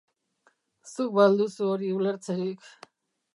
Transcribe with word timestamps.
Zuk 0.91 1.11
ba 1.15 1.25
al 1.27 1.37
duzu 1.41 1.69
hori 1.73 1.91
ulertzerik? 1.99 2.73